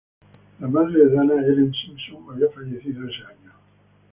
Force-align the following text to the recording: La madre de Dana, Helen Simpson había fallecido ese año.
La 0.59 0.67
madre 0.67 0.93
de 0.93 1.09
Dana, 1.09 1.35
Helen 1.45 1.71
Simpson 1.75 2.25
había 2.31 2.49
fallecido 2.49 3.05
ese 3.07 3.17
año. 3.23 3.51